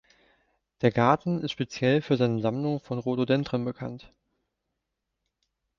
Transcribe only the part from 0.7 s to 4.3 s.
Der Garten ist speziell für seine Sammlung von Rhododendren bekannt.